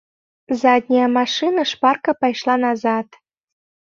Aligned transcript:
Задняя 0.61 1.07
машына 1.19 1.61
шпарка 1.71 2.11
пайшла 2.21 2.55
назад. 2.65 3.07